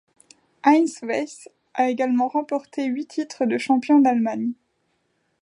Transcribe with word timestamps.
Heinz 0.65 0.97
Weis 1.03 1.47
a 1.75 1.91
également 1.91 2.27
remporté 2.27 2.85
huit 2.85 3.05
titres 3.05 3.45
de 3.45 3.59
champion 3.59 3.99
d'Allemagne. 3.99 4.53